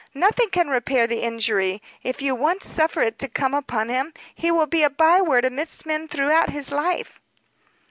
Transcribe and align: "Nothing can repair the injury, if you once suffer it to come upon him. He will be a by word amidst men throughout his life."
"Nothing 0.15 0.49
can 0.49 0.67
repair 0.67 1.05
the 1.05 1.21
injury, 1.21 1.79
if 2.01 2.23
you 2.23 2.33
once 2.33 2.65
suffer 2.65 3.03
it 3.03 3.19
to 3.19 3.27
come 3.27 3.53
upon 3.53 3.89
him. 3.89 4.15
He 4.33 4.49
will 4.49 4.65
be 4.65 4.81
a 4.81 4.89
by 4.89 5.21
word 5.21 5.45
amidst 5.45 5.85
men 5.85 6.07
throughout 6.07 6.49
his 6.49 6.71
life." 6.71 7.21